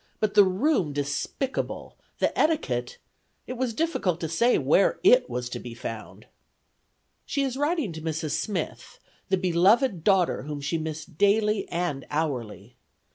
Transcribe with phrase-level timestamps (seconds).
[0.19, 2.97] but the room despicable; the etiquette,
[3.45, 6.25] it was difficult to say where it was to be found."
[7.23, 8.31] She is writing to Mrs.
[8.31, 8.97] Smith,
[9.29, 12.77] the beloved daughter whom she missed daily and hourly.